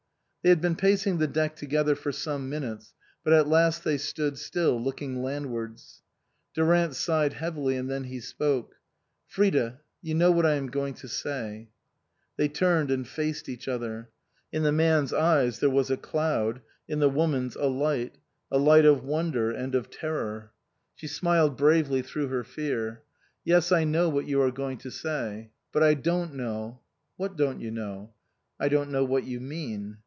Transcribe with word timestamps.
They 0.43 0.49
had 0.49 0.59
been 0.59 0.75
pacing 0.75 1.19
the 1.19 1.27
deck 1.27 1.55
together 1.55 1.93
for 1.93 2.11
some 2.11 2.49
minutes, 2.49 2.95
but 3.23 3.31
at 3.31 3.47
last 3.47 3.83
they 3.83 3.99
stood 3.99 4.39
still, 4.39 4.81
look 4.83 4.99
ing 4.99 5.21
landwards. 5.21 6.01
Durant 6.55 6.95
sighed 6.95 7.33
heavily 7.33 7.75
and 7.77 7.87
then 7.91 8.05
he 8.05 8.19
spoke." 8.19 8.73
Frida, 9.27 9.81
you 10.01 10.15
know 10.15 10.31
what 10.31 10.47
I 10.47 10.55
am 10.55 10.65
going 10.65 10.95
to 10.95 11.07
say" 11.07 11.69
They 12.37 12.47
turned 12.47 12.89
and 12.89 13.07
faced 13.07 13.49
each 13.49 13.67
other. 13.67 14.09
In 14.51 14.63
the 14.63 14.71
man's 14.71 15.13
eyes 15.13 15.59
there 15.59 15.69
was 15.69 15.91
a 15.91 15.95
cloud, 15.97 16.61
in 16.87 16.97
the 16.97 17.07
woman's 17.07 17.55
a 17.55 17.67
light, 17.67 18.17
a 18.49 18.57
light 18.57 18.85
of 18.85 19.03
wonder 19.03 19.51
and 19.51 19.75
of 19.75 19.91
terror. 19.91 20.53
171 20.99 21.51
THE 21.51 21.51
COSMOPOLITAN 21.51 21.55
She 21.55 21.85
smiled 21.85 21.85
bravely 21.85 22.01
through 22.01 22.29
her 22.29 22.43
fear." 22.43 23.03
Yes, 23.45 23.71
I 23.71 23.83
know 23.83 24.09
what 24.09 24.25
you 24.25 24.41
are 24.41 24.49
going 24.51 24.79
to 24.79 24.89
say. 24.89 25.51
But 25.71 25.83
I 25.83 25.93
don't 25.93 26.33
know 26.33 26.81
""What 27.17 27.37
don't 27.37 27.59
you 27.61 27.69
know?" 27.69 28.15
"I 28.59 28.69
don't 28.69 28.89
know 28.89 29.03
what 29.03 29.25
you 29.25 29.39
mean." 29.39 29.99